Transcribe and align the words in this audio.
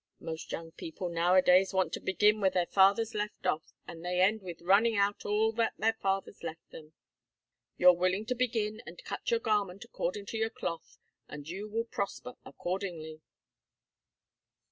Most 0.19 0.51
young 0.51 0.71
people 0.71 1.09
nowadays 1.09 1.75
want 1.75 1.93
to 1.93 1.99
begin 1.99 2.41
where 2.41 2.49
their 2.49 2.65
fathers 2.65 3.13
left 3.13 3.45
off, 3.45 3.71
and 3.85 4.03
they 4.03 4.19
end 4.19 4.41
with 4.41 4.63
running 4.63 4.97
out 4.97 5.25
all 5.27 5.51
that 5.51 5.73
their 5.77 5.93
fathers 5.93 6.41
left 6.41 6.67
them. 6.71 6.93
You're 7.77 7.93
willing 7.93 8.25
to 8.25 8.33
begin 8.33 8.81
and 8.87 8.97
cut 9.03 9.29
your 9.29 9.39
garment 9.41 9.85
according 9.85 10.25
to 10.33 10.37
your 10.39 10.49
cloth, 10.49 10.97
and 11.27 11.47
you 11.47 11.69
will 11.69 11.85
prosper 11.85 12.33
accordingly." 12.43 13.21